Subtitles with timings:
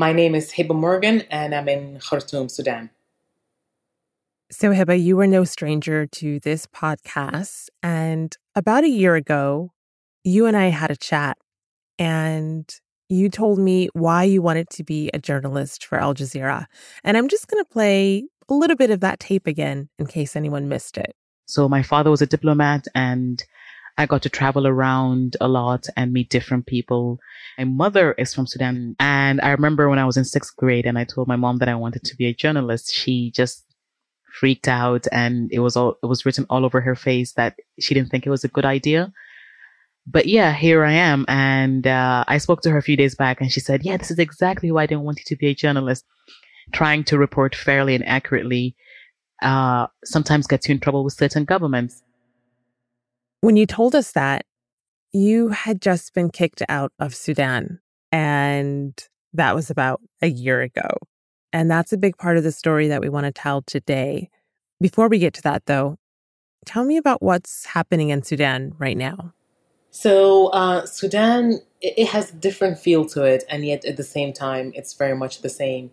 [0.00, 2.90] My name is Hiba Morgan, and I'm in Khartoum, Sudan.
[4.48, 7.66] So, Hiba, you were no stranger to this podcast.
[7.82, 9.72] And about a year ago,
[10.22, 11.36] you and I had a chat,
[11.98, 12.72] and
[13.08, 16.66] you told me why you wanted to be a journalist for Al Jazeera.
[17.02, 20.36] And I'm just going to play a little bit of that tape again in case
[20.36, 21.16] anyone missed it.
[21.46, 23.44] So, my father was a diplomat, and
[23.98, 27.18] I got to travel around a lot and meet different people.
[27.58, 28.94] My mother is from Sudan.
[29.00, 31.68] And I remember when I was in sixth grade and I told my mom that
[31.68, 33.64] I wanted to be a journalist, she just
[34.38, 37.92] freaked out and it was all it was written all over her face that she
[37.92, 39.12] didn't think it was a good idea
[40.06, 43.40] but yeah here i am and uh, i spoke to her a few days back
[43.40, 45.54] and she said yeah this is exactly why i didn't want you to be a
[45.54, 46.04] journalist
[46.72, 48.76] trying to report fairly and accurately
[49.42, 52.02] uh, sometimes gets you in trouble with certain governments
[53.40, 54.44] when you told us that
[55.12, 57.80] you had just been kicked out of sudan
[58.12, 60.88] and that was about a year ago
[61.52, 64.28] and that's a big part of the story that we want to tell today.
[64.80, 65.96] Before we get to that, though,
[66.66, 69.32] tell me about what's happening in Sudan right now.
[69.90, 74.32] So, uh, Sudan, it has a different feel to it, and yet at the same
[74.32, 75.90] time, it's very much the same.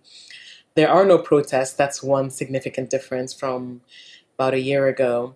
[0.75, 1.73] There are no protests.
[1.73, 3.81] That's one significant difference from
[4.38, 5.36] about a year ago.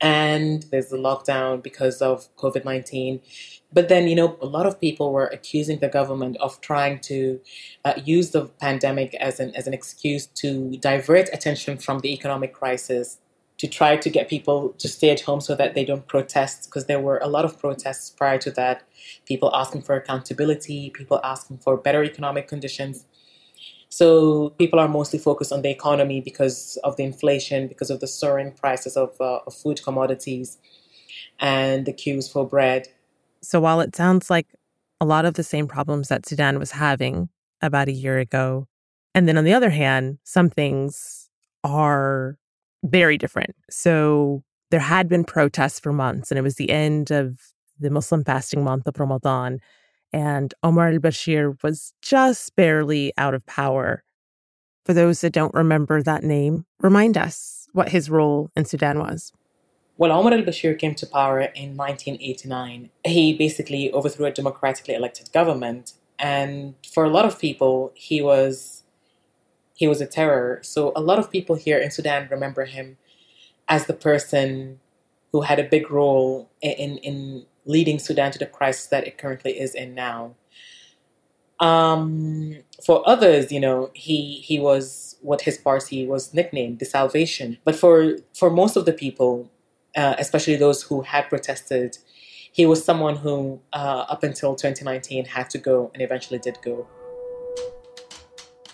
[0.00, 3.20] And there's a lockdown because of COVID 19.
[3.72, 7.40] But then, you know, a lot of people were accusing the government of trying to
[7.84, 12.54] uh, use the pandemic as an, as an excuse to divert attention from the economic
[12.54, 13.18] crisis,
[13.58, 16.86] to try to get people to stay at home so that they don't protest, because
[16.86, 18.84] there were a lot of protests prior to that.
[19.26, 23.04] People asking for accountability, people asking for better economic conditions.
[23.88, 28.06] So people are mostly focused on the economy because of the inflation, because of the
[28.06, 30.58] soaring prices of, uh, of food commodities,
[31.40, 32.88] and the queues for bread.
[33.42, 34.46] So while it sounds like
[35.00, 37.28] a lot of the same problems that Sudan was having
[37.62, 38.66] about a year ago,
[39.14, 41.30] and then on the other hand, some things
[41.64, 42.36] are
[42.84, 43.56] very different.
[43.70, 47.38] So there had been protests for months, and it was the end of
[47.80, 49.60] the Muslim fasting month of Ramadan.
[50.12, 54.02] And Omar al Bashir was just barely out of power.
[54.86, 59.32] For those that don't remember that name, remind us what his role in Sudan was.
[59.96, 65.32] When Omar al Bashir came to power in 1989, he basically overthrew a democratically elected
[65.32, 65.92] government.
[66.18, 68.84] And for a lot of people, he was
[69.74, 70.58] he was a terror.
[70.62, 72.96] So a lot of people here in Sudan remember him
[73.68, 74.80] as the person
[75.30, 79.60] who had a big role in, in leading Sudan to the crisis that it currently
[79.60, 80.34] is in now.
[81.60, 87.58] Um, for others, you know, he he was what his party was nicknamed the Salvation.
[87.64, 89.50] But for for most of the people,
[89.96, 91.98] uh, especially those who had protested,
[92.52, 96.86] he was someone who, uh, up until 2019, had to go and eventually did go.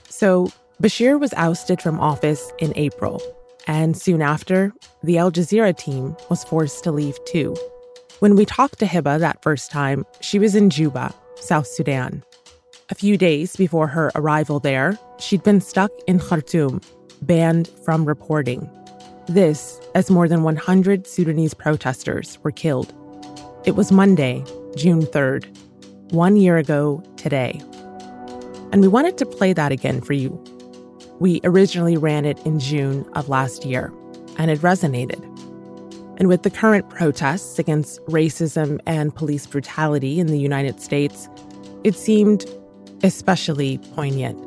[0.09, 0.49] So
[0.83, 3.21] Bashir was ousted from office in April,
[3.67, 4.73] and soon after,
[5.03, 7.57] the Al Jazeera team was forced to leave too.
[8.25, 12.25] When we talked to Hiba that first time, she was in Juba, South Sudan.
[12.89, 16.81] A few days before her arrival there, she'd been stuck in Khartoum,
[17.21, 18.67] banned from reporting.
[19.29, 22.95] This, as more than 100 Sudanese protesters were killed.
[23.67, 24.43] It was Monday,
[24.75, 25.45] June 3rd,
[26.13, 27.61] one year ago today.
[28.73, 30.43] And we wanted to play that again for you.
[31.21, 33.93] We originally ran it in June of last year,
[34.39, 35.34] and it resonated.
[36.17, 41.29] And with the current protests against racism and police brutality in the United States,
[41.83, 42.45] it seemed
[43.03, 44.39] especially poignant.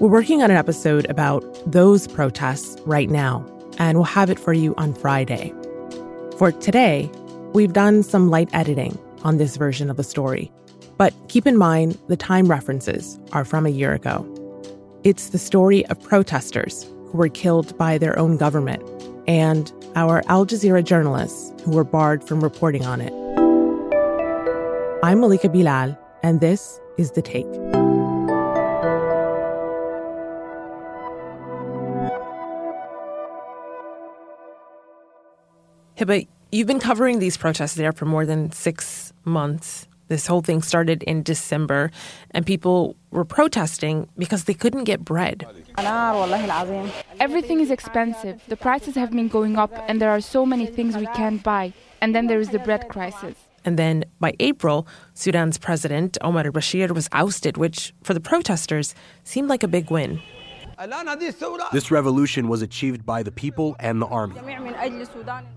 [0.00, 3.44] We're working on an episode about those protests right now
[3.78, 5.52] and we'll have it for you on Friday.
[6.38, 7.10] For today,
[7.52, 10.52] we've done some light editing on this version of the story,
[10.96, 14.24] but keep in mind the time references are from a year ago.
[15.04, 18.82] It's the story of protesters who were killed by their own government
[19.26, 23.12] and our Al Jazeera journalists who were barred from reporting on it.
[25.02, 27.46] I'm Malika Bilal, and this is The Take.
[35.96, 39.88] Hiba, you've been covering these protests there for more than six months.
[40.08, 41.90] This whole thing started in December,
[42.30, 45.44] and people were protesting because they couldn't get bread.
[47.18, 48.40] Everything is expensive.
[48.46, 51.72] The prices have been going up, and there are so many things we can't buy.
[52.00, 53.34] And then there is the bread crisis.
[53.64, 58.94] And then by April, Sudan's president, Omar al Bashir, was ousted, which for the protesters
[59.24, 60.20] seemed like a big win.
[61.72, 64.36] This revolution was achieved by the people and the army.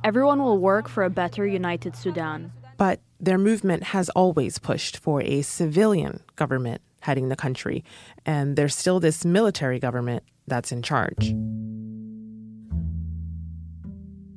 [0.04, 2.52] Everyone will work for a better united Sudan.
[2.80, 7.84] But their movement has always pushed for a civilian government heading the country,
[8.26, 11.36] and there's still this military government that's in charge.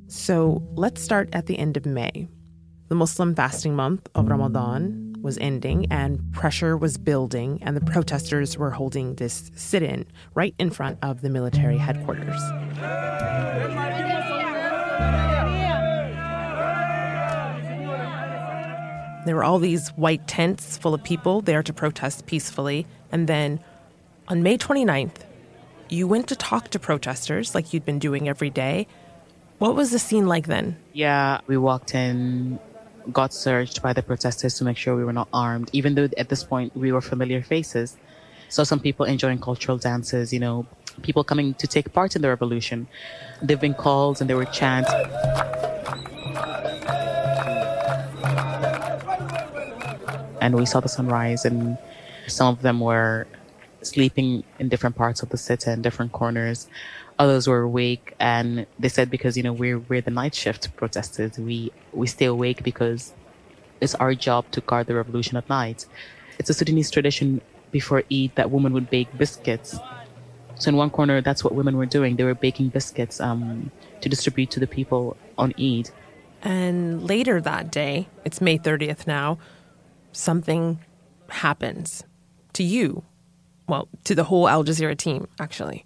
[0.07, 2.27] So let's start at the end of May.
[2.89, 8.57] The Muslim fasting month of Ramadan was ending, and pressure was building, and the protesters
[8.57, 10.05] were holding this sit in
[10.35, 12.41] right in front of the military headquarters.
[19.25, 22.85] There were all these white tents full of people there to protest peacefully.
[23.11, 23.59] And then
[24.27, 25.15] on May 29th,
[25.89, 28.87] you went to talk to protesters like you'd been doing every day.
[29.59, 30.77] What was the scene like then?
[30.91, 32.59] Yeah, we walked in,
[33.11, 36.29] got searched by the protesters to make sure we were not armed, even though at
[36.29, 37.95] this point we were familiar faces.
[38.49, 40.65] Saw some people enjoying cultural dances, you know,
[41.01, 42.87] people coming to take part in the revolution.
[43.41, 44.91] There've been calls and there were chants.
[50.43, 51.77] And we saw the sunrise and
[52.27, 53.25] some of them were
[53.81, 56.67] sleeping in different parts of the city in different corners.
[57.17, 61.37] Others were awake and they said because you know we're we're the night shift protesters
[61.37, 63.13] we we stay awake because
[63.79, 65.85] it's our job to guard the revolution at night.
[66.37, 67.39] It's a sudanese tradition
[67.71, 69.79] before eid that women would bake biscuits.
[70.55, 72.17] So in one corner that's what women were doing.
[72.17, 75.89] They were baking biscuits um, to distribute to the people on eid.
[76.41, 79.37] And later that day it's may 30th now
[80.13, 80.79] something
[81.29, 82.03] happens
[82.53, 83.03] to you.
[83.67, 85.85] Well, to the whole Al Jazeera team, actually.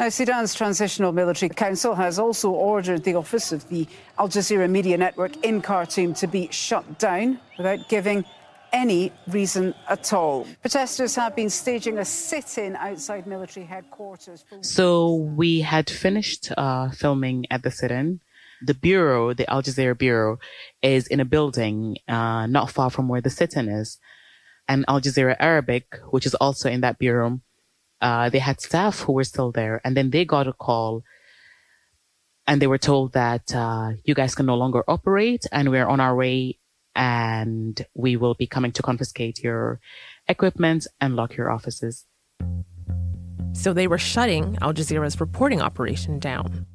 [0.00, 3.86] Now, Sudan's Transitional Military Council has also ordered the office of the
[4.18, 8.24] Al Jazeera Media Network in Khartoum to be shut down without giving
[8.72, 10.46] any reason at all.
[10.60, 14.44] Protesters have been staging a sit in outside military headquarters.
[14.62, 18.20] So we had finished uh, filming at the sit in
[18.62, 20.38] the bureau, the Al Jazeera bureau,
[20.82, 23.98] is in a building uh, not far from where the sit-in is.
[24.68, 27.40] And Al Jazeera Arabic, which is also in that bureau,
[28.00, 31.02] uh, they had staff who were still there, and then they got a call,
[32.46, 36.00] and they were told that uh, you guys can no longer operate, and we're on
[36.00, 36.58] our way,
[36.94, 39.80] and we will be coming to confiscate your
[40.28, 42.06] equipment and lock your offices.
[43.52, 46.66] So they were shutting Al Jazeera's reporting operation down.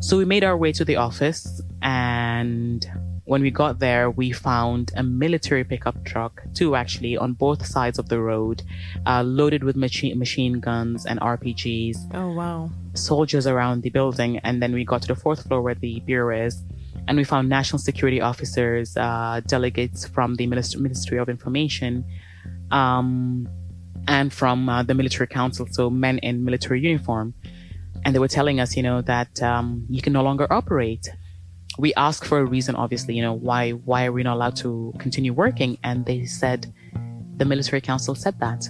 [0.00, 2.84] So we made our way to the office and
[3.30, 8.00] when we got there, we found a military pickup truck, two actually, on both sides
[8.00, 8.64] of the road,
[9.06, 12.12] uh, loaded with machine machine guns and RPGs.
[12.12, 12.70] Oh wow!
[12.94, 16.44] Soldiers around the building, and then we got to the fourth floor where the bureau
[16.44, 16.60] is,
[17.06, 22.04] and we found national security officers, uh, delegates from the Ministry of Information,
[22.72, 23.48] um,
[24.08, 27.34] and from uh, the military council, so men in military uniform
[28.04, 31.08] and they were telling us, you know, that um, you can no longer operate.
[31.78, 34.92] We asked for a reason, obviously, you know, why why are we not allowed to
[34.98, 35.78] continue working?
[35.84, 36.72] And they said
[37.36, 38.68] the military council said that.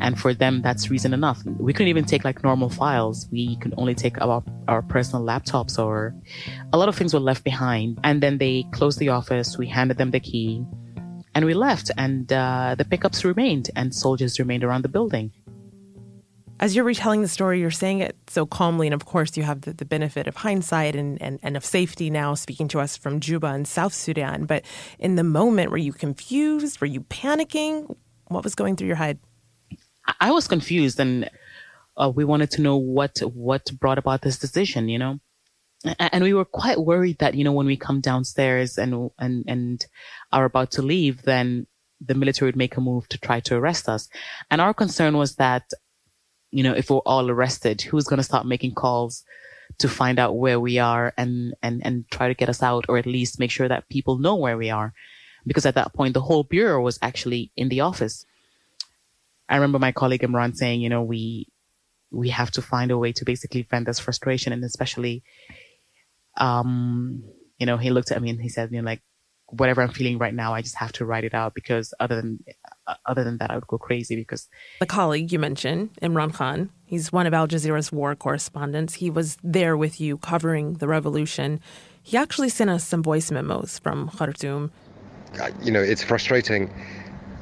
[0.00, 1.42] And for them, that's reason enough.
[1.44, 3.28] We couldn't even take like normal files.
[3.30, 6.14] We could only take our, our personal laptops or
[6.72, 8.00] a lot of things were left behind.
[8.02, 9.58] And then they closed the office.
[9.58, 10.64] We handed them the key
[11.34, 15.32] and we left and uh, the pickups remained and soldiers remained around the building
[16.62, 18.86] as you're retelling the story, you're saying it so calmly.
[18.86, 22.08] And of course, you have the, the benefit of hindsight and, and, and of safety
[22.08, 24.44] now speaking to us from Juba and South Sudan.
[24.44, 24.64] But
[25.00, 26.80] in the moment, were you confused?
[26.80, 27.96] Were you panicking?
[28.28, 29.18] What was going through your head?
[30.20, 31.28] I was confused and
[31.96, 35.18] uh, we wanted to know what what brought about this decision, you know?
[35.98, 39.84] And we were quite worried that, you know, when we come downstairs and, and, and
[40.30, 41.66] are about to leave, then
[42.00, 44.08] the military would make a move to try to arrest us.
[44.48, 45.64] And our concern was that
[46.52, 49.24] you know, if we're all arrested, who's going to start making calls
[49.78, 52.98] to find out where we are and, and, and try to get us out or
[52.98, 54.92] at least make sure that people know where we are?
[55.46, 58.26] Because at that point, the whole bureau was actually in the office.
[59.48, 61.48] I remember my colleague Imran saying, you know, we,
[62.10, 65.22] we have to find a way to basically vent this frustration and especially,
[66.36, 67.24] um,
[67.58, 69.02] you know, he looked at me and he said, you know, like,
[69.52, 72.44] whatever I'm feeling right now, I just have to write it out because other than
[72.86, 74.48] Uh, other than that, I would go crazy because
[74.80, 78.94] the colleague you mentioned, Imran Khan, he's one of Al Jazeera's war correspondents.
[78.94, 81.60] He was there with you covering the revolution.
[82.02, 84.72] He actually sent us some voice memos from Khartoum.
[85.62, 86.70] You know, it's frustrating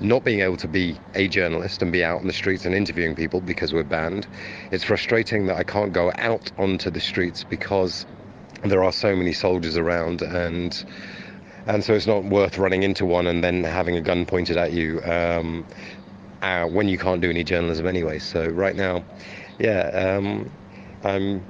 [0.01, 3.15] not being able to be a journalist and be out on the streets and interviewing
[3.15, 4.27] people because we're banned.
[4.71, 8.07] It's frustrating that I can't go out onto the streets because
[8.65, 10.85] there are so many soldiers around and
[11.67, 14.73] and so it's not worth running into one and then having a gun pointed at
[14.73, 15.67] you um,
[16.43, 18.19] uh, when you can't do any journalism anyway.
[18.19, 19.05] So right now,
[19.59, 20.51] yeah, um,
[21.05, 21.45] I'm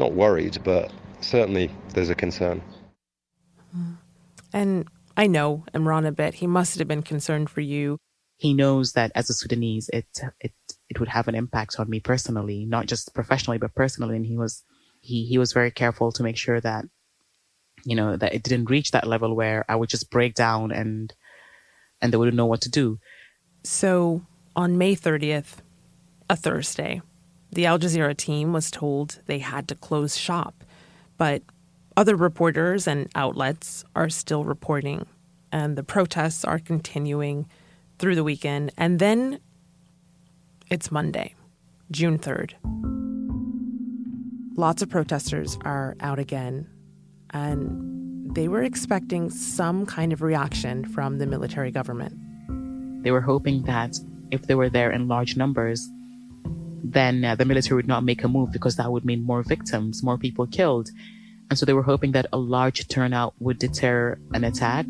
[0.00, 0.90] not worried, but
[1.20, 2.62] certainly there's a concern.
[4.52, 6.34] And I know Imran a bit.
[6.34, 7.98] He must have been concerned for you.
[8.38, 10.06] he knows that as a Sudanese, it,
[10.40, 10.52] it,
[10.88, 14.16] it would have an impact on me personally, not just professionally, but personally.
[14.16, 14.64] And he was,
[15.00, 16.84] he, he was very careful to make sure that,
[17.84, 21.12] you know, that it didn't reach that level where I would just break down and,
[22.00, 22.98] and they wouldn't know what to do.
[23.64, 24.22] So
[24.56, 25.56] on May 30th,
[26.30, 27.00] a Thursday,
[27.50, 30.64] the Al Jazeera team was told they had to close shop,
[31.16, 31.42] but
[31.96, 35.06] other reporters and outlets are still reporting,
[35.50, 37.48] and the protests are continuing
[37.98, 38.72] through the weekend.
[38.76, 39.40] And then
[40.70, 41.34] it's Monday,
[41.90, 42.52] June 3rd.
[44.56, 46.68] Lots of protesters are out again,
[47.30, 52.14] and they were expecting some kind of reaction from the military government.
[53.02, 53.98] They were hoping that
[54.30, 55.88] if they were there in large numbers,
[56.84, 60.02] then uh, the military would not make a move because that would mean more victims,
[60.02, 60.90] more people killed.
[61.50, 64.86] And so they were hoping that a large turnout would deter an attack.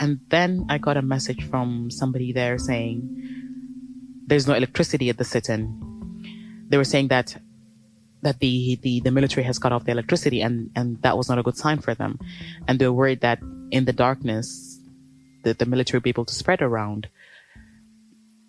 [0.00, 5.24] And then I got a message from somebody there saying there's no electricity at the
[5.24, 6.66] sit-in.
[6.68, 7.40] They were saying that
[8.22, 11.38] that the, the, the military has cut off the electricity and, and that was not
[11.38, 12.18] a good sign for them.
[12.66, 14.80] And they were worried that in the darkness,
[15.44, 17.08] that the military would be able to spread around.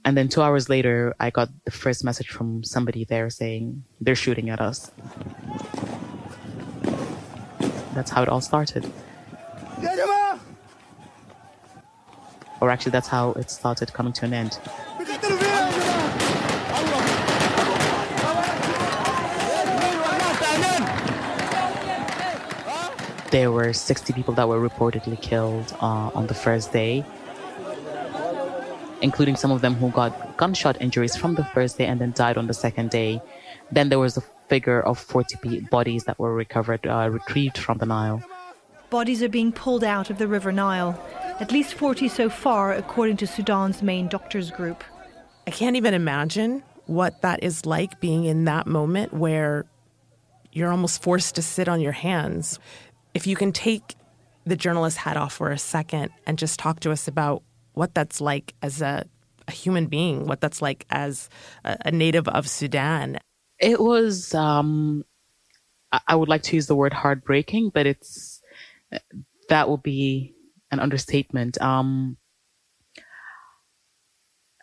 [0.06, 4.16] And then two hours later, I got the first message from somebody there saying they're
[4.16, 4.92] shooting at us.
[7.94, 8.92] That's how it all started.
[12.62, 14.60] Or actually, that's how it started coming to an end.
[23.32, 27.06] There were 60 people that were reportedly killed uh, on the first day
[29.02, 32.38] including some of them who got gunshot injuries from the first day and then died
[32.38, 33.22] on the second day.
[33.72, 37.86] Then there was a figure of 40 bodies that were recovered, uh, retrieved from the
[37.86, 38.24] Nile.
[38.90, 41.00] Bodies are being pulled out of the River Nile.
[41.40, 44.84] At least 40 so far, according to Sudan's main doctors group.
[45.48, 49.66] I can't even imagine what that is like being in that moment where
[50.52, 52.60] you're almost forced to sit on your hands.
[53.14, 53.96] If you can take
[54.46, 58.20] the journalist hat off for a second and just talk to us about what that's
[58.22, 59.06] like as a,
[59.48, 61.30] a human being, what that's like as
[61.64, 63.20] a, a native of Sudan.
[63.60, 65.04] It was, um,
[66.08, 68.42] I would like to use the word heartbreaking, but it's,
[69.50, 70.36] that would be
[70.72, 71.60] an understatement.
[71.62, 72.18] Um,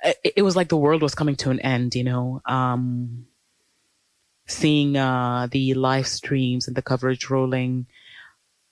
[0.03, 2.41] it, it, was like the world was coming to an end, you know.
[2.47, 3.27] Um,
[4.47, 7.87] seeing uh, the live streams and the coverage rolling,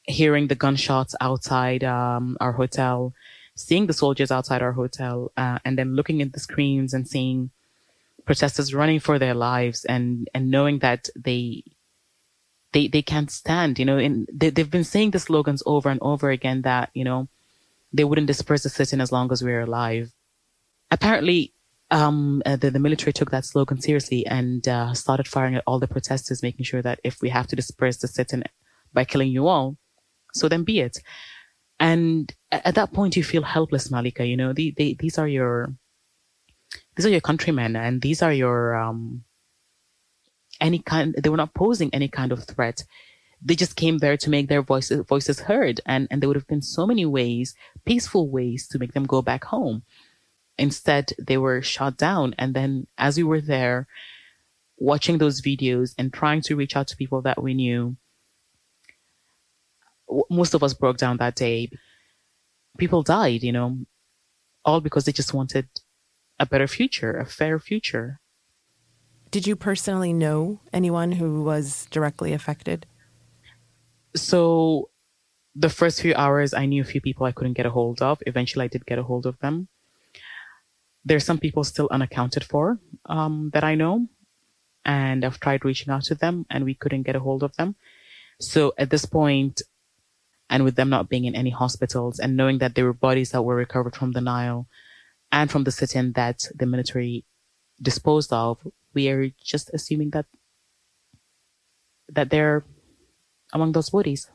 [0.05, 3.13] hearing the gunshots outside um, our hotel,
[3.57, 7.51] seeing the soldiers outside our hotel uh, and then looking at the screens and seeing
[8.25, 11.63] protesters running for their lives and and knowing that they
[12.73, 16.01] they they can't stand you know and they, they've been saying the slogans over and
[16.03, 17.29] over again that you know
[17.93, 20.11] they wouldn't disperse the sit-in as long as we we're alive.
[20.91, 21.53] Apparently
[21.91, 25.79] um, uh, the, the military took that slogan seriously and uh, started firing at all
[25.79, 28.43] the protesters making sure that if we have to disperse the sit-in
[28.93, 29.77] by killing you all
[30.35, 30.99] so then be it.
[31.81, 34.53] And at that point you feel helpless malika you know?
[34.53, 35.75] The, they, these are your
[36.97, 39.25] these are your countrymen and these are your um
[40.61, 42.85] any kind they were not posing any kind of threat.
[43.43, 46.47] They just came there to make their voices voices heard and and there would have
[46.47, 49.83] been so many ways peaceful ways to make them go back home.
[50.57, 53.87] Instead they were shot down and then as we were there
[54.79, 57.97] watching those videos and trying to reach out to people that we knew
[60.31, 61.71] most of us broke down that day.
[62.79, 63.79] People died, you know,
[64.65, 65.69] all because they just wanted
[66.39, 68.21] a better future, a fair future.
[69.31, 72.87] Did you personally know anyone who was directly affected?
[74.15, 74.91] So,
[75.57, 78.23] the first few hours, I knew a few people I couldn't get a hold of.
[78.27, 79.69] Eventually, I did get a hold of them.
[81.05, 84.09] There's some people still unaccounted for um, that I know,
[84.85, 87.75] and I've tried reaching out to them, and we couldn't get a hold of them.
[88.41, 89.63] So, at this point,
[90.51, 93.43] and with them not being in any hospitals and knowing that there were bodies that
[93.43, 94.67] were recovered from the Nile
[95.33, 97.25] and from the sit-in that the military
[97.81, 100.27] disposed of, we are just assuming that
[102.09, 102.65] that they're
[103.53, 104.31] among those bodies.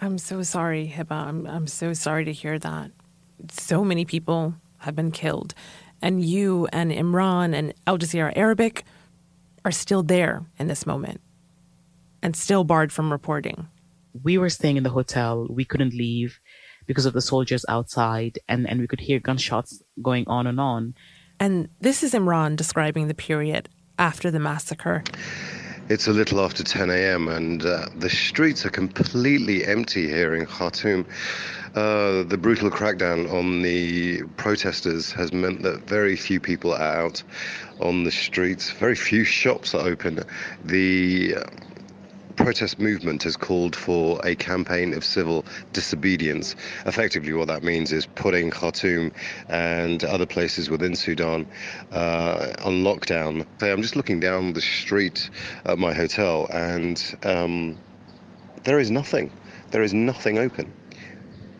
[0.00, 1.12] I'm so sorry, Hiba.
[1.12, 2.90] I'm I'm so sorry to hear that.
[3.50, 5.54] So many people have been killed,
[6.00, 8.84] and you and Imran and Al Jazeera Arabic
[9.64, 11.20] are still there in this moment,
[12.22, 13.68] and still barred from reporting
[14.22, 15.46] we were staying in the hotel.
[15.48, 16.40] We couldn't leave
[16.86, 20.94] because of the soldiers outside, and, and we could hear gunshots going on and on.
[21.38, 25.04] And this is Imran describing the period after the massacre.
[25.88, 27.28] It's a little after 10 a.m.
[27.28, 31.06] and uh, the streets are completely empty here in Khartoum.
[31.74, 37.22] Uh, the brutal crackdown on the protesters has meant that very few people are out
[37.80, 38.70] on the streets.
[38.70, 40.24] Very few shops are open.
[40.64, 41.36] The
[42.38, 46.54] protest movement has called for a campaign of civil disobedience.
[46.86, 49.12] Effectively, what that means is putting Khartoum
[49.48, 51.48] and other places within Sudan
[51.90, 53.44] uh, on lockdown.
[53.60, 55.30] I'm just looking down the street
[55.64, 57.76] at my hotel, and um,
[58.62, 59.32] there is nothing.
[59.72, 60.72] There is nothing open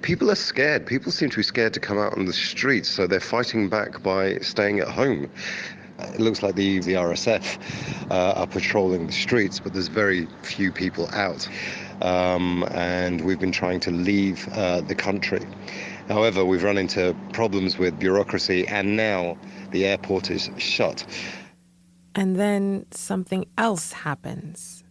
[0.00, 0.86] people are scared.
[0.86, 4.02] People seem to be scared to come out on the streets, so they're fighting back
[4.02, 5.28] by staying at home.
[5.98, 7.58] It looks like the, the RSF
[8.10, 11.48] uh, are patrolling the streets, but there's very few people out.
[12.02, 15.44] Um, and we've been trying to leave uh, the country.
[16.08, 19.36] However, we've run into problems with bureaucracy, and now
[19.72, 21.04] the airport is shut.
[22.14, 24.84] And then something else happens.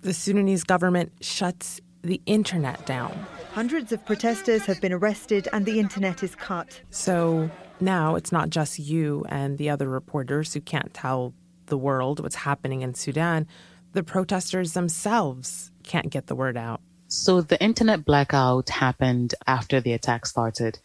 [0.00, 3.26] The Sudanese government shuts the internet down.
[3.52, 6.80] Hundreds of protesters have been arrested and the internet is cut.
[6.90, 11.34] So now it's not just you and the other reporters who can't tell
[11.66, 13.46] the world what's happening in Sudan.
[13.92, 16.80] The protesters themselves can't get the word out.
[17.08, 20.78] So the internet blackout happened after the attack started.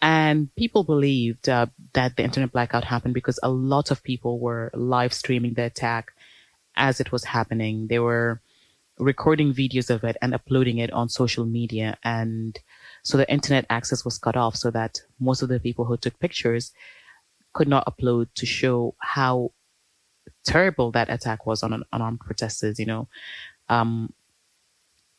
[0.00, 4.70] And people believed uh, that the internet blackout happened because a lot of people were
[4.74, 6.12] live streaming the attack
[6.76, 7.86] as it was happening.
[7.88, 8.40] They were
[8.98, 11.96] recording videos of it and uploading it on social media.
[12.04, 12.58] And
[13.06, 16.18] so the internet access was cut off so that most of the people who took
[16.18, 16.72] pictures
[17.52, 19.52] could not upload to show how
[20.44, 23.06] terrible that attack was on unarmed protesters, you know.
[23.68, 24.12] Um,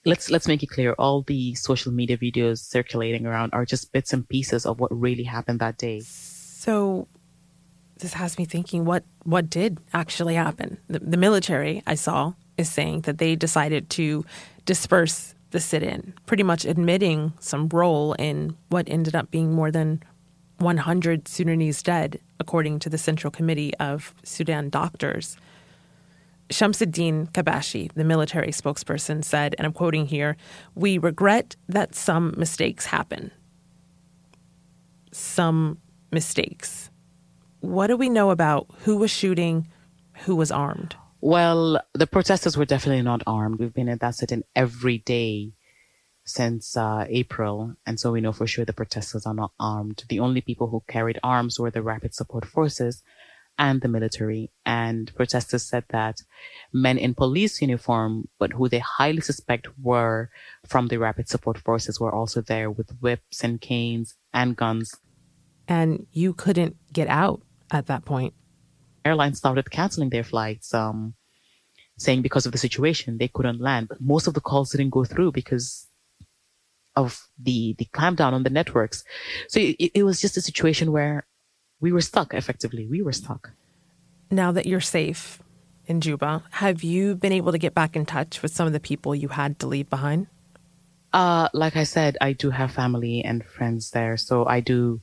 [0.04, 0.96] let's let's make it clear.
[1.00, 5.24] All the social media videos circulating around are just bits and pieces of what really
[5.24, 6.02] happened that day.
[6.02, 7.08] So
[8.00, 10.78] this has me thinking what what did actually happen?
[10.90, 14.26] The, the military i saw is saying that they decided to
[14.66, 19.72] disperse the sit in, pretty much admitting some role in what ended up being more
[19.72, 20.04] than
[20.60, 25.38] 100 Sudanese dead, according to the Central Committee of Sudan Doctors.
[26.50, 30.38] Shamsuddin Kabashi, the military spokesperson, said, and I'm quoting here,
[30.76, 33.32] We regret that some mistakes happen.
[35.12, 35.80] Some
[36.12, 36.90] mistakes.
[37.60, 39.68] What do we know about who was shooting,
[40.26, 40.96] who was armed?
[41.20, 43.60] Well, the protesters were definitely not armed.
[43.60, 45.54] We've been at that sit-in every day
[46.24, 50.04] since uh, April, and so we know for sure the protesters are not armed.
[50.10, 53.02] The only people who carried arms were the Rapid Support Forces
[53.58, 54.52] and the military.
[54.66, 56.22] And protesters said that
[56.72, 60.30] men in police uniform, but who they highly suspect were
[60.66, 64.94] from the Rapid Support Forces, were also there with whips and canes and guns.
[65.68, 68.34] And you couldn't get out at that point
[69.08, 71.14] airlines started canceling their flights, um,
[71.98, 73.88] saying because of the situation they couldn't land.
[73.88, 75.88] But most of the calls didn't go through because
[76.96, 79.04] of the the clampdown on the networks.
[79.48, 81.26] So it, it was just a situation where
[81.80, 82.34] we were stuck.
[82.34, 83.52] Effectively, we were stuck.
[84.30, 85.40] Now that you're safe
[85.86, 88.80] in Juba, have you been able to get back in touch with some of the
[88.80, 90.28] people you had to leave behind?
[91.14, 95.02] Uh, like I said, I do have family and friends there, so I do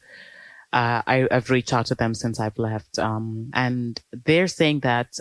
[0.74, 2.98] uh, I, have reached out to them since I've left.
[2.98, 5.20] Um, and they're saying that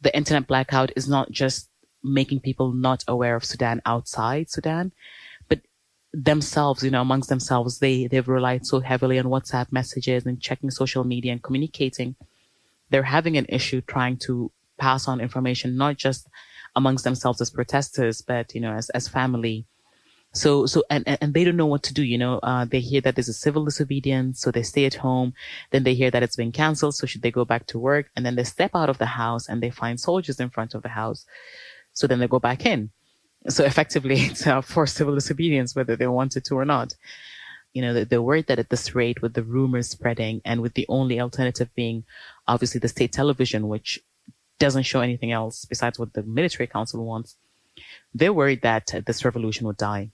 [0.00, 1.68] the internet blackout is not just
[2.02, 4.90] making people not aware of Sudan outside Sudan,
[5.48, 5.60] but
[6.12, 10.72] themselves, you know, amongst themselves, they, they've relied so heavily on WhatsApp messages and checking
[10.72, 12.16] social media and communicating.
[12.90, 16.28] They're having an issue trying to pass on information, not just
[16.74, 19.66] amongst themselves as protesters, but, you know, as, as family
[20.32, 23.00] so, so, and, and they don't know what to do, you know, uh, they hear
[23.00, 25.34] that there's a civil disobedience, so they stay at home.
[25.70, 28.10] Then they hear that it's been canceled, so should they go back to work?
[28.14, 30.82] And then they step out of the house and they find soldiers in front of
[30.82, 31.26] the house.
[31.94, 32.90] So then they go back in.
[33.48, 36.94] So effectively, it's uh, forced civil disobedience, whether they wanted to or not.
[37.72, 40.86] You know, they're worried that at this rate, with the rumors spreading and with the
[40.88, 42.04] only alternative being
[42.46, 43.98] obviously the state television, which
[44.60, 47.36] doesn't show anything else besides what the military council wants,
[48.14, 50.10] they're worried that this revolution would die.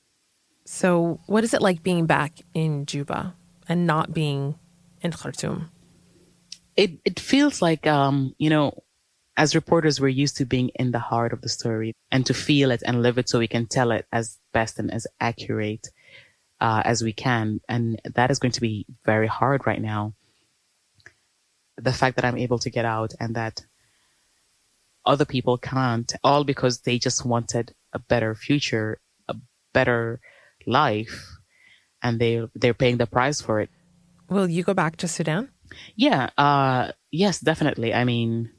[0.67, 3.37] So, what is it like being back in Juba
[3.69, 4.59] and not being
[5.01, 5.71] in Khartoum?
[6.77, 8.83] It it feels like um, you know,
[9.37, 12.73] as reporters we're used to being in the heart of the story and to feel
[12.73, 15.89] it and live it so we can tell it as best and as accurate
[16.61, 17.61] uh, as we can.
[17.69, 20.15] And that is going to be very hard right now.
[21.77, 23.65] The fact that I'm able to get out and that
[25.05, 28.99] other people can't, all because they just wanted a better future,
[29.29, 29.37] a
[29.73, 30.21] better
[30.67, 31.39] life
[32.03, 33.71] and they they're paying the price for it.
[34.29, 35.51] Will you go back to Sudan?
[35.95, 37.95] Yeah, uh yes, definitely.
[37.95, 38.51] I mean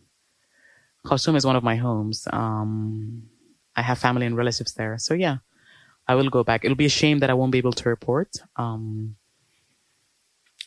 [1.06, 2.28] Khartoum is one of my homes.
[2.32, 3.30] Um,
[3.76, 4.98] I have family and relatives there.
[4.98, 5.38] So yeah,
[6.08, 6.65] I will go back.
[6.65, 8.36] It'll be a shame that I won't be able to report.
[8.58, 9.15] Um,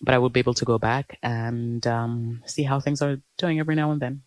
[0.01, 3.61] but I will be able to go back and um, see how things are doing
[3.61, 4.23] every now and then.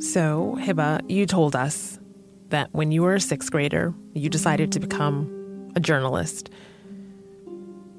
[0.00, 1.98] So, Hiba, you told us
[2.50, 6.50] that when you were a sixth grader, you decided to become a journalist.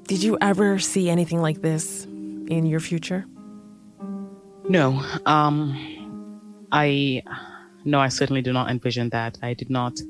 [0.08, 3.24] Did you ever see anything like this in your future?
[4.68, 5.02] No.
[5.26, 5.76] Um,
[6.70, 7.22] I
[7.84, 9.38] no, I certainly do not envision that.
[9.42, 10.00] I did not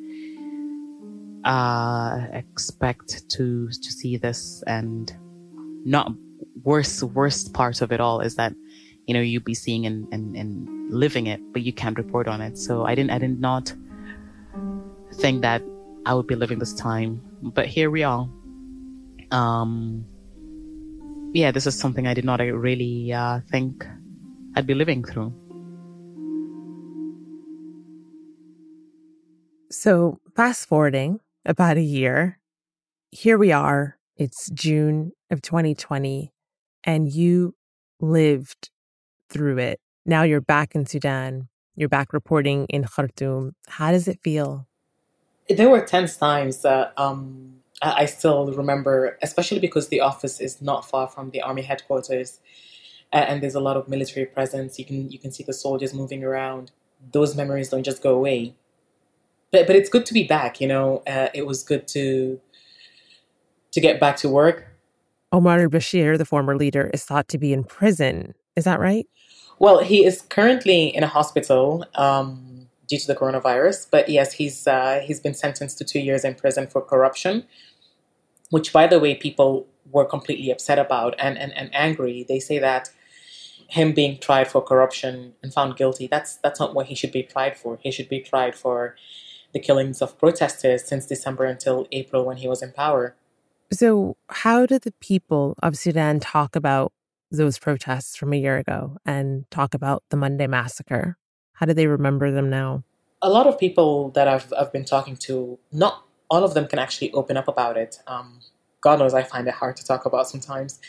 [1.45, 5.13] uh, expect to to see this, and
[5.85, 6.13] not
[6.63, 8.55] worst worst part of it all is that
[9.07, 12.41] you know you'd be seeing and, and, and living it, but you can't report on
[12.41, 12.59] it.
[12.59, 13.73] So I didn't I did not
[15.15, 15.63] think that
[16.07, 18.29] I would be living this time, but here we are.
[19.31, 20.05] Um,
[21.33, 23.87] yeah, this is something I did not really uh, think
[24.55, 25.33] I'd be living through.
[29.71, 32.39] So, fast forwarding about a year,
[33.11, 33.99] here we are.
[34.17, 36.33] It's June of 2020,
[36.85, 37.55] and you
[38.01, 38.71] lived
[39.31, 39.81] through it.
[40.05, 41.49] Now you're back in Sudan.
[41.75, 43.53] You're back reporting in Khartoum.
[43.67, 44.67] How does it feel?
[45.49, 50.89] There were tense times that um, I still remember, especially because the office is not
[50.89, 52.41] far from the army headquarters,
[53.13, 54.79] and there's a lot of military presence.
[54.79, 56.71] You can you can see the soldiers moving around.
[57.13, 58.55] Those memories don't just go away
[59.53, 60.61] but but it's good to be back.
[60.61, 62.41] You know, uh, it was good to
[63.71, 64.67] to get back to work.
[65.31, 68.35] Omar Bashir, the former leader, is thought to be in prison.
[68.57, 69.07] Is that right?
[69.59, 72.52] Well, he is currently in a hospital um,
[72.93, 73.87] due to the coronavirus.
[73.91, 77.47] But yes, he's uh, he's been sentenced to two years in prison for corruption,
[78.51, 82.25] which, by the way, people were completely upset about and, and, and angry.
[82.29, 82.91] They say that
[83.69, 87.23] him being tried for corruption and found guilty, that's that's not what he should be
[87.23, 87.79] tried for.
[87.83, 88.95] He should be tried for
[89.55, 93.17] the killings of protesters since December until April when he was in power.
[93.73, 96.93] So, how do the people of Sudan talk about
[97.31, 101.17] those protests from a year ago and talk about the Monday massacre?
[101.63, 102.83] How do they remember them now?
[103.23, 106.81] A lot of people that I've, I've been talking to, not all of them can
[106.81, 108.01] actually open up about it.
[108.09, 108.41] Um,
[108.81, 110.81] God knows I find it hard to talk about sometimes.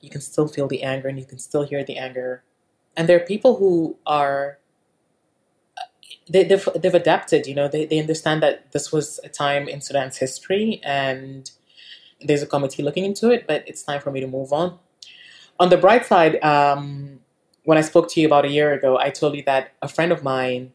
[0.00, 2.42] You can still feel the anger and you can still hear the anger.
[2.96, 4.58] And there are people who are
[6.28, 7.46] they, have they've adapted.
[7.46, 11.48] You know, they, they understand that this was a time in Sudan's history, and
[12.20, 13.46] there's a committee looking into it.
[13.46, 14.76] But it's time for me to move on.
[15.60, 17.20] On the bright side, um,
[17.64, 20.12] when I spoke to you about a year ago, I told you that a friend
[20.12, 20.72] of mine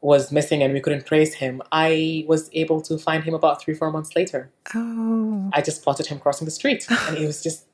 [0.00, 1.62] was missing and we couldn't trace him.
[1.72, 4.50] I was able to find him about three, four months later.
[4.74, 5.50] Oh.
[5.52, 7.66] I just spotted him crossing the street, and he was just.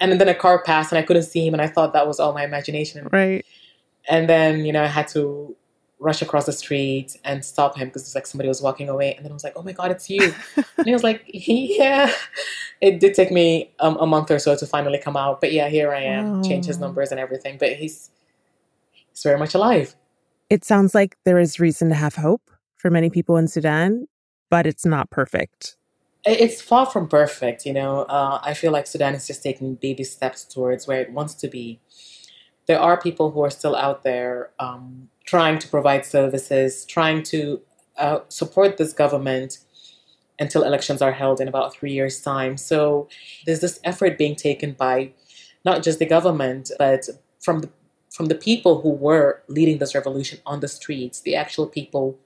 [0.00, 2.20] And then a car passed, and I couldn't see him, and I thought that was
[2.20, 3.08] all my imagination.
[3.10, 3.44] Right.
[4.08, 5.56] And then, you know, I had to
[5.98, 9.14] rush across the street and stop him because it's like somebody was walking away.
[9.14, 10.34] And then I was like, oh my God, it's you.
[10.76, 12.12] and he was like, yeah.
[12.80, 15.40] It did take me um, a month or so to finally come out.
[15.40, 16.42] But yeah, here I am, oh.
[16.42, 17.56] change his numbers and everything.
[17.58, 18.10] But he's,
[18.90, 19.94] he's very much alive.
[20.50, 24.06] It sounds like there is reason to have hope for many people in Sudan,
[24.50, 25.76] but it's not perfect.
[26.26, 28.00] It's far from perfect, you know.
[28.02, 31.48] Uh, I feel like Sudan is just taking baby steps towards where it wants to
[31.48, 31.80] be.
[32.66, 37.60] There are people who are still out there um, trying to provide services, trying to
[37.98, 39.58] uh, support this government
[40.38, 42.56] until elections are held in about three years' time.
[42.56, 43.08] So
[43.44, 45.12] there's this effort being taken by
[45.64, 47.08] not just the government, but
[47.40, 47.70] from the
[48.10, 52.18] from the people who were leading this revolution on the streets, the actual people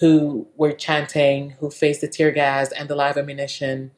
[0.00, 3.92] who were chanting, who faced the tear gas and the live ammunition,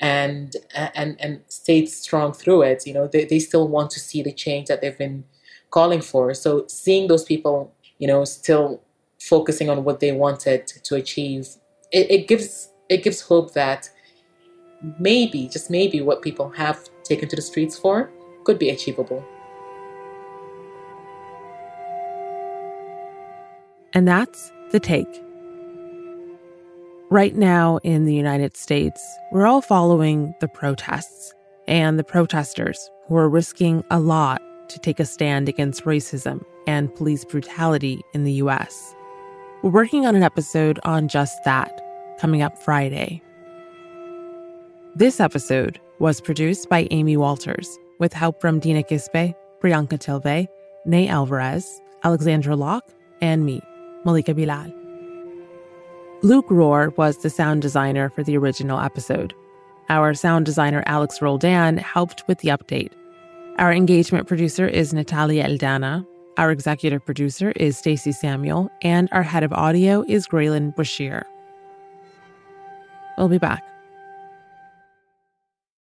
[0.00, 2.86] and and and stayed strong through it.
[2.86, 5.24] You know, they, they still want to see the change that they've been
[5.70, 6.34] calling for.
[6.34, 8.82] So seeing those people, you know, still
[9.20, 11.48] focusing on what they wanted to achieve,
[11.92, 13.90] it, it gives it gives hope that
[14.98, 18.10] maybe, just maybe, what people have taken to the streets for
[18.44, 19.24] could be achievable.
[23.92, 25.29] And that's the take.
[27.12, 31.34] Right now in the United States, we're all following the protests
[31.66, 36.94] and the protesters who are risking a lot to take a stand against racism and
[36.94, 38.94] police brutality in the US.
[39.64, 41.80] We're working on an episode on just that
[42.20, 43.20] coming up Friday.
[44.94, 50.46] This episode was produced by Amy Walters with help from Dina Kesbeh, Priyanka Tilve,
[50.84, 52.88] Ney Alvarez, Alexandra Locke,
[53.20, 53.60] and me,
[54.04, 54.79] Malika Bilal.
[56.22, 59.32] Luke Rohr was the sound designer for the original episode.
[59.88, 62.92] Our sound designer Alex Roldan helped with the update
[63.58, 66.06] Our engagement producer is Natalia Eldana.
[66.36, 71.24] Our executive producer is Stacey Samuel, and our head of audio is Graelyn Brashear.
[73.16, 73.69] We'll be back.